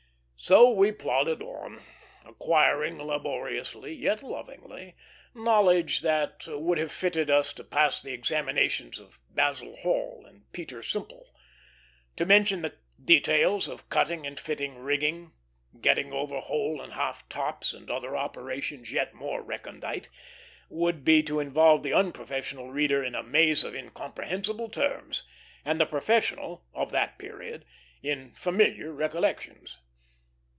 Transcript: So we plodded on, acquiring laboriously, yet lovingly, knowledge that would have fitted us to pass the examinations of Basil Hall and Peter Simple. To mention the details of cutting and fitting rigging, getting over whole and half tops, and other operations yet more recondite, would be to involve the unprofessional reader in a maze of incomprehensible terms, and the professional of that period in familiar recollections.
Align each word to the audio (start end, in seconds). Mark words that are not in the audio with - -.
So 0.43 0.71
we 0.71 0.91
plodded 0.91 1.39
on, 1.43 1.83
acquiring 2.25 2.97
laboriously, 2.97 3.93
yet 3.93 4.23
lovingly, 4.23 4.95
knowledge 5.35 6.01
that 6.01 6.47
would 6.47 6.79
have 6.79 6.91
fitted 6.91 7.29
us 7.29 7.53
to 7.53 7.63
pass 7.63 8.01
the 8.01 8.11
examinations 8.11 8.97
of 8.97 9.19
Basil 9.29 9.75
Hall 9.83 10.25
and 10.27 10.51
Peter 10.51 10.81
Simple. 10.81 11.27
To 12.15 12.25
mention 12.25 12.63
the 12.63 12.73
details 13.01 13.67
of 13.67 13.87
cutting 13.89 14.25
and 14.25 14.39
fitting 14.39 14.79
rigging, 14.79 15.33
getting 15.79 16.11
over 16.11 16.39
whole 16.39 16.81
and 16.81 16.93
half 16.93 17.29
tops, 17.29 17.71
and 17.71 17.91
other 17.91 18.17
operations 18.17 18.91
yet 18.91 19.13
more 19.13 19.43
recondite, 19.43 20.09
would 20.71 21.05
be 21.05 21.21
to 21.21 21.39
involve 21.39 21.83
the 21.83 21.93
unprofessional 21.93 22.71
reader 22.71 23.03
in 23.03 23.13
a 23.13 23.21
maze 23.21 23.63
of 23.63 23.75
incomprehensible 23.75 24.69
terms, 24.69 25.21
and 25.63 25.79
the 25.79 25.85
professional 25.85 26.65
of 26.73 26.89
that 26.91 27.19
period 27.19 27.63
in 28.01 28.31
familiar 28.33 28.91
recollections. 28.91 29.77